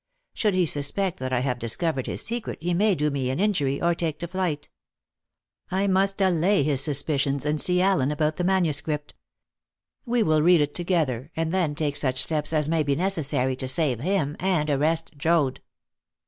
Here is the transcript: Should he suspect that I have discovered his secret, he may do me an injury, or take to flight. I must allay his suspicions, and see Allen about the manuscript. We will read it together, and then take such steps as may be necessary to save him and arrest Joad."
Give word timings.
Should 0.33 0.55
he 0.55 0.65
suspect 0.65 1.19
that 1.19 1.31
I 1.31 1.41
have 1.41 1.59
discovered 1.59 2.07
his 2.07 2.25
secret, 2.25 2.57
he 2.59 2.73
may 2.73 2.95
do 2.95 3.11
me 3.11 3.29
an 3.29 3.39
injury, 3.39 3.79
or 3.79 3.93
take 3.93 4.17
to 4.21 4.27
flight. 4.27 4.67
I 5.69 5.85
must 5.85 6.19
allay 6.21 6.63
his 6.63 6.81
suspicions, 6.83 7.45
and 7.45 7.61
see 7.61 7.81
Allen 7.83 8.09
about 8.11 8.37
the 8.37 8.43
manuscript. 8.43 9.13
We 10.03 10.23
will 10.23 10.41
read 10.41 10.59
it 10.59 10.73
together, 10.73 11.29
and 11.35 11.51
then 11.53 11.75
take 11.75 11.95
such 11.95 12.23
steps 12.23 12.51
as 12.51 12.67
may 12.67 12.81
be 12.81 12.95
necessary 12.95 13.55
to 13.57 13.67
save 13.67 13.99
him 13.99 14.35
and 14.39 14.71
arrest 14.71 15.11
Joad." 15.17 15.61